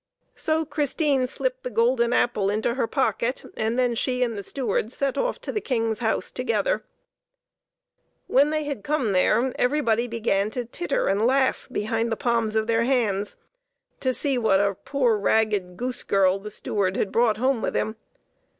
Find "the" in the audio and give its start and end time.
1.61-1.69, 4.35-4.41, 5.51-5.61, 12.11-12.17, 16.39-16.49